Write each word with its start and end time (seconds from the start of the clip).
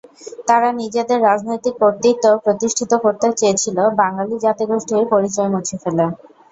তারা 0.47 0.69
নিজেদের 0.81 1.19
রাজনৈতিক 1.21 1.73
কর্তৃত্ব 1.81 2.25
প্রতিষ্ঠিত 2.45 2.91
করতে 3.03 3.27
চেয়েছিল 3.39 3.77
বাঙালি 4.01 4.35
জাতিগোষ্ঠীর 4.45 5.03
পরিচয় 5.11 5.49
মুছে 5.53 5.75
ফেলে। 5.83 6.05